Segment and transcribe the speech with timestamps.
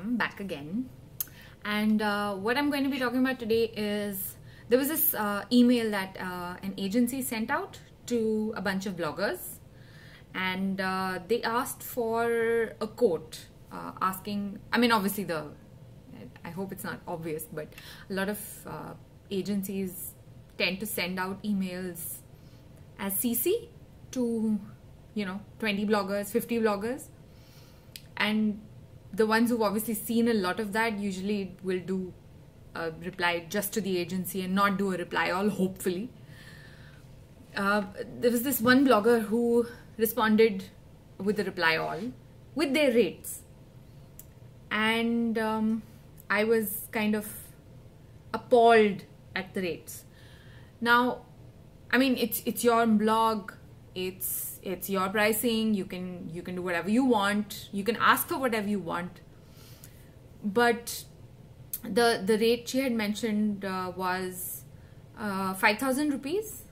[0.00, 0.88] am back again.
[1.64, 4.36] And uh, what I'm going to be talking about today is
[4.68, 8.96] there was this uh, email that uh, an agency sent out to a bunch of
[8.96, 9.38] bloggers,
[10.34, 15.50] and uh, they asked for a quote uh, asking, I mean, obviously, the
[16.44, 17.72] I hope it's not obvious, but
[18.08, 18.94] a lot of uh,
[19.30, 20.14] agencies
[20.58, 22.18] tend to send out emails
[22.98, 23.68] as CC
[24.12, 24.58] to,
[25.14, 27.04] you know, 20 bloggers, 50 bloggers.
[28.16, 28.60] And
[29.12, 32.12] the ones who've obviously seen a lot of that usually will do
[32.74, 36.10] a reply just to the agency and not do a reply all, hopefully.
[37.56, 37.82] Uh,
[38.20, 39.66] there was this one blogger who
[39.96, 40.64] responded
[41.18, 42.00] with a reply all
[42.54, 43.40] with their rates.
[44.70, 45.82] And um,
[46.28, 47.28] I was kind of
[48.32, 49.04] appalled
[49.34, 50.04] at the rates.
[50.80, 51.22] Now,
[51.92, 53.52] I mean, it's it's your blog,
[53.94, 55.74] it's it's your pricing.
[55.74, 57.68] You can you can do whatever you want.
[57.72, 59.20] You can ask for whatever you want.
[60.42, 61.04] But
[61.82, 64.62] the the rate she had mentioned uh, was
[65.18, 66.62] uh, five thousand rupees,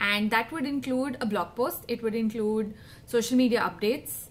[0.00, 1.84] and that would include a blog post.
[1.88, 2.74] It would include
[3.06, 4.28] social media updates.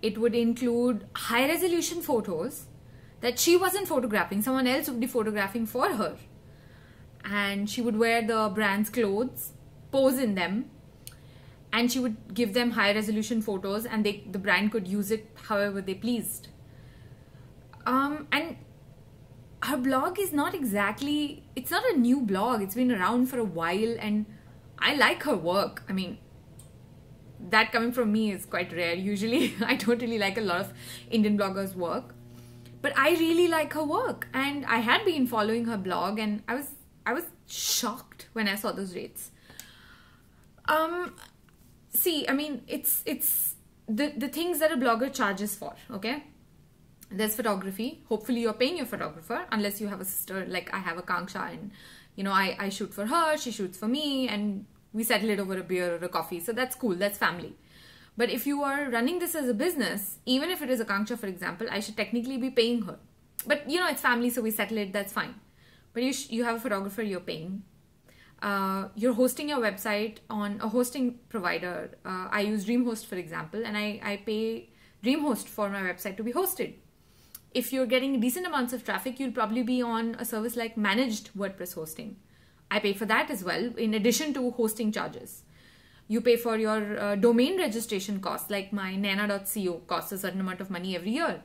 [0.00, 2.66] It would include high resolution photos
[3.20, 6.16] that she wasn't photographing, someone else would be photographing for her.
[7.24, 9.52] And she would wear the brand's clothes,
[9.90, 10.70] pose in them,
[11.78, 15.44] and she would give them high resolution photos, and they the brand could use it
[15.50, 16.48] however they pleased.
[17.86, 18.56] Um, and
[19.68, 21.20] her blog is not exactly
[21.60, 24.26] it's not a new blog it's been around for a while and
[24.90, 26.16] i like her work i mean
[27.54, 30.72] that coming from me is quite rare usually i don't really like a lot of
[31.10, 32.14] indian bloggers work
[32.80, 36.54] but I really like her work and I had been following her blog and I
[36.54, 36.70] was
[37.04, 39.30] I was shocked when I saw those rates.
[40.66, 41.14] Um
[41.98, 43.54] see, I mean it's it's
[43.88, 46.24] the the things that a blogger charges for, okay?
[47.10, 48.02] There's photography.
[48.08, 51.70] Hopefully you're paying your photographer unless you have a sister like I have Akanksha and
[52.16, 55.38] you know I, I shoot for her, she shoots for me and we settle it
[55.38, 56.40] over a beer or a coffee.
[56.40, 57.54] So that's cool, that's family.
[58.16, 61.26] But if you are running this as a business, even if it is Akanksha, for
[61.26, 62.98] example, I should technically be paying her.
[63.46, 65.34] But you know, it's family, so we settle it, that's fine.
[65.92, 67.62] But you, sh- you have a photographer you're paying.
[68.40, 71.90] Uh, you're hosting your website on a hosting provider.
[72.04, 74.70] Uh, I use DreamHost, for example, and I, I pay
[75.04, 76.74] DreamHost for my website to be hosted.
[77.52, 81.30] If you're getting decent amounts of traffic, you'll probably be on a service like managed
[81.36, 82.16] WordPress hosting.
[82.70, 85.42] I pay for that as well, in addition to hosting charges
[86.08, 90.60] you pay for your uh, domain registration costs like my nana.co costs a certain amount
[90.60, 91.42] of money every year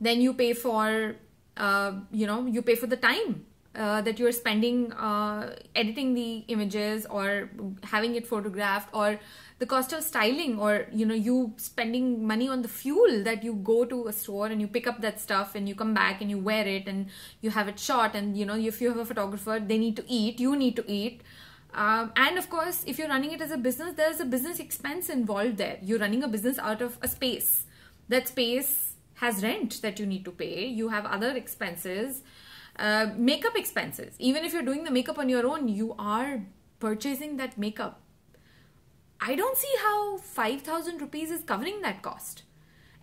[0.00, 1.14] then you pay for
[1.56, 3.46] uh, you know you pay for the time
[3.76, 7.50] uh, that you're spending uh, editing the images or
[7.82, 9.18] having it photographed or
[9.58, 13.54] the cost of styling or you know you spending money on the fuel that you
[13.54, 16.30] go to a store and you pick up that stuff and you come back and
[16.30, 17.06] you wear it and
[17.40, 20.04] you have it shot and you know if you have a photographer they need to
[20.08, 21.22] eat you need to eat
[21.74, 25.08] um, and of course, if you're running it as a business, there's a business expense
[25.08, 25.78] involved there.
[25.82, 27.64] You're running a business out of a space.
[28.08, 30.66] That space has rent that you need to pay.
[30.66, 32.22] You have other expenses,
[32.78, 34.14] uh, makeup expenses.
[34.18, 36.42] Even if you're doing the makeup on your own, you are
[36.80, 38.00] purchasing that makeup.
[39.20, 42.42] I don't see how 5,000 rupees is covering that cost.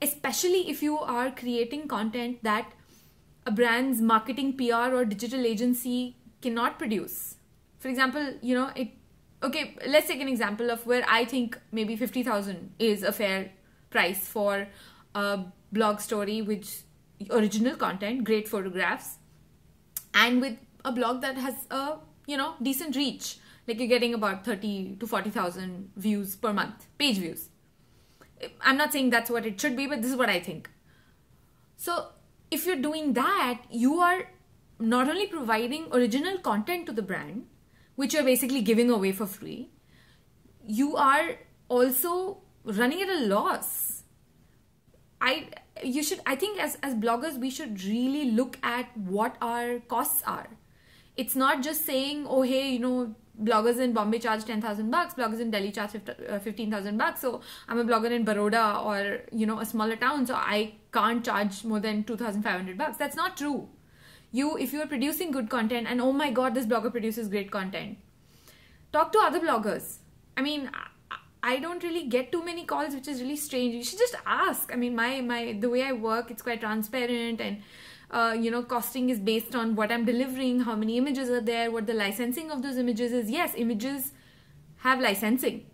[0.01, 2.71] Especially if you are creating content that
[3.45, 7.35] a brand's marketing, PR, or digital agency cannot produce
[7.81, 8.89] for example, you know, it
[9.43, 13.51] okay, let's take an example of where I think maybe 50,000 is a fair
[13.89, 14.67] price for
[15.15, 16.81] a blog story which
[17.31, 19.17] original content, great photographs
[20.13, 23.37] and with a blog that has a, you know, decent reach.
[23.67, 27.49] Like you're getting about 30 to 40,000 views per month, page views.
[28.59, 30.69] I'm not saying that's what it should be, but this is what I think.
[31.77, 32.07] So,
[32.49, 34.23] if you're doing that, you are
[34.79, 37.45] not only providing original content to the brand,
[37.95, 39.69] which you're basically giving away for free,
[40.65, 41.35] you are
[41.69, 44.00] also running at a loss.
[45.21, 45.47] I
[45.83, 50.23] you should I think as as bloggers we should really look at what our costs
[50.25, 50.49] are.
[51.17, 55.39] It's not just saying oh hey you know bloggers in Bombay charge 10,000 bucks, bloggers
[55.39, 57.21] in Delhi charge uh, 15,000 bucks.
[57.21, 60.27] So I'm a blogger in Baroda or, you know, a smaller town.
[60.27, 62.97] So I can't charge more than 2,500 bucks.
[62.97, 63.69] That's not true
[64.31, 67.51] you if you are producing good content and oh my god this blogger produces great
[67.51, 67.97] content
[68.93, 69.97] talk to other bloggers
[70.37, 70.69] i mean
[71.43, 73.73] I don't really get too many calls, which is really strange.
[73.75, 74.71] You should just ask.
[74.73, 77.61] I mean, my my the way I work, it's quite transparent, and
[78.11, 81.71] uh, you know, costing is based on what I'm delivering, how many images are there,
[81.71, 83.29] what the licensing of those images is.
[83.29, 84.13] Yes, images
[84.87, 85.65] have licensing.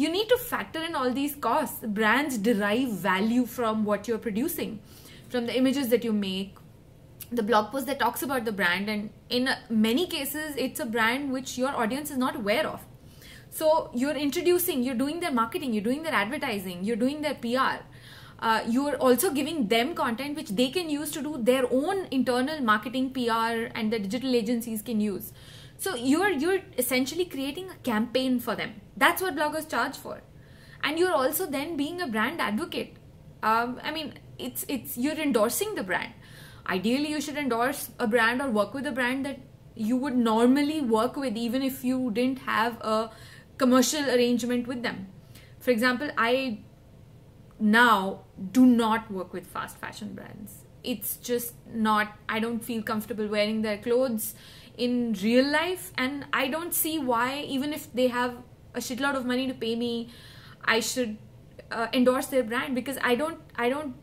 [0.00, 4.78] you need to factor in all these costs brands derive value from what you're producing
[5.34, 6.58] from the images that you make
[7.38, 9.08] the blog post that talks about the brand and
[9.38, 12.84] in many cases it's a brand which your audience is not aware of
[13.58, 17.76] so you're introducing you're doing their marketing you're doing their advertising you're doing their pr
[18.38, 22.60] uh, you're also giving them content which they can use to do their own internal
[22.60, 25.32] marketing pr and the digital agencies can use.
[25.78, 28.80] So you're you're essentially creating a campaign for them.
[28.96, 30.20] That's what bloggers charge for.
[30.82, 32.96] And you're also then being a brand advocate.
[33.42, 36.12] Um, i mean it's it's you're endorsing the brand.
[36.68, 39.38] Ideally you should endorse a brand or work with a brand that
[39.74, 43.10] you would normally work with even if you didn't have a
[43.58, 45.08] commercial arrangement with them.
[45.58, 46.58] For example i
[47.58, 48.20] now
[48.52, 50.64] do not work with fast fashion brands.
[50.84, 54.34] It's just not i don't feel comfortable wearing their clothes
[54.76, 58.36] in real life and i don't see why even if they have
[58.74, 60.08] a shitload of money to pay me
[60.64, 61.16] i should
[61.70, 63.94] uh, endorse their brand because i don't i don't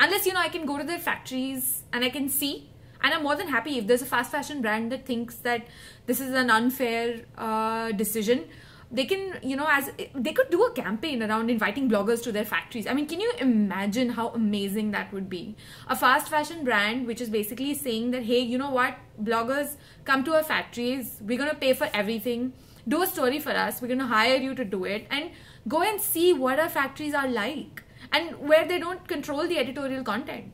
[0.00, 2.70] unless you know i can go to their factories and i can see
[3.02, 5.66] and i'm more than happy if there's a fast fashion brand that thinks that
[6.06, 8.44] this is an unfair uh, decision
[8.90, 12.44] they can you know as they could do a campaign around inviting bloggers to their
[12.44, 12.86] factories.
[12.86, 15.56] I mean can you imagine how amazing that would be?
[15.88, 18.96] A fast fashion brand which is basically saying that hey you know what?
[19.22, 21.18] Bloggers come to our factories.
[21.20, 22.52] We're going to pay for everything.
[22.86, 23.82] Do a story for us.
[23.82, 25.06] We're going to hire you to do it.
[25.10, 25.30] And
[25.66, 27.82] go and see what our factories are like
[28.12, 30.52] and where they don't control the editorial content.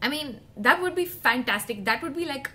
[0.00, 1.84] I mean that would be fantastic.
[1.84, 2.50] That would be like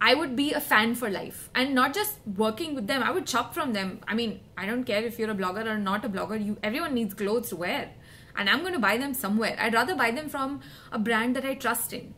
[0.00, 3.02] I would be a fan for life and not just working with them.
[3.02, 4.00] I would shop from them.
[4.08, 6.42] I mean, I don't care if you're a blogger or not a blogger.
[6.44, 7.90] You everyone needs clothes to wear.
[8.36, 9.56] And I'm going to buy them somewhere.
[9.60, 10.60] I'd rather buy them from
[10.90, 12.14] a brand that I trust in.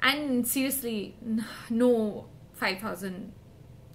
[0.00, 1.16] And seriously,
[1.68, 3.32] no 5000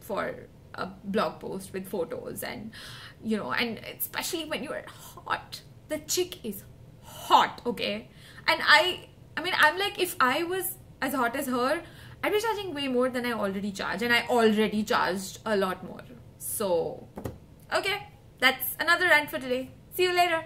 [0.01, 0.35] for
[0.75, 2.71] a blog post with photos and
[3.23, 5.61] you know, and especially when you're hot.
[5.87, 6.63] The chick is
[7.01, 8.09] hot, okay?
[8.47, 11.81] And I I mean, I'm like if I was as hot as her,
[12.25, 15.83] I'd be charging way more than I already charge, and I already charged a lot
[15.83, 16.01] more.
[16.39, 17.07] So,
[17.71, 18.07] okay,
[18.39, 19.69] that's another rant for today.
[19.93, 20.43] See you later.